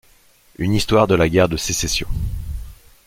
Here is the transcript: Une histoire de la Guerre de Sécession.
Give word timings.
Une 0.57 0.73
histoire 0.73 1.05
de 1.05 1.13
la 1.13 1.29
Guerre 1.29 1.47
de 1.47 1.57
Sécession. 1.57 2.07